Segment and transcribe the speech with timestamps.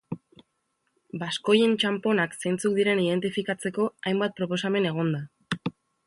[1.23, 5.21] Baskoien txanponak zeintzuk diren identifikatzeko hainbat proposamen egon da.